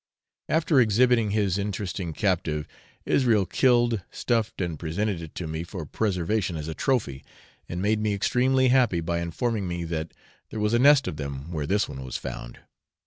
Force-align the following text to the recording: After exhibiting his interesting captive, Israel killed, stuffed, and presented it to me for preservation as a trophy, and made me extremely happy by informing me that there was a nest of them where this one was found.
After 0.49 0.79
exhibiting 0.81 1.29
his 1.29 1.59
interesting 1.59 2.11
captive, 2.11 2.67
Israel 3.05 3.45
killed, 3.45 4.01
stuffed, 4.09 4.59
and 4.59 4.79
presented 4.79 5.21
it 5.21 5.35
to 5.35 5.45
me 5.45 5.61
for 5.63 5.85
preservation 5.85 6.57
as 6.57 6.67
a 6.67 6.73
trophy, 6.73 7.23
and 7.69 7.83
made 7.83 7.99
me 7.99 8.15
extremely 8.15 8.69
happy 8.69 8.99
by 8.99 9.19
informing 9.19 9.67
me 9.67 9.83
that 9.83 10.15
there 10.49 10.59
was 10.59 10.73
a 10.73 10.79
nest 10.79 11.07
of 11.07 11.17
them 11.17 11.51
where 11.51 11.67
this 11.67 11.87
one 11.87 12.03
was 12.03 12.17
found. 12.17 12.57